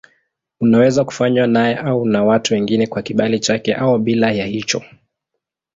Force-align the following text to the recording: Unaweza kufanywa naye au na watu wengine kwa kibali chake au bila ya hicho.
Unaweza 0.61 1.05
kufanywa 1.05 1.47
naye 1.47 1.75
au 1.77 2.05
na 2.05 2.23
watu 2.23 2.53
wengine 2.53 2.87
kwa 2.87 3.01
kibali 3.01 3.39
chake 3.39 3.73
au 3.75 3.99
bila 3.99 4.31
ya 4.31 4.45
hicho. 4.45 4.83